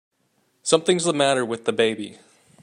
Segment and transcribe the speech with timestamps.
[0.63, 2.17] Something's the matter with the baby!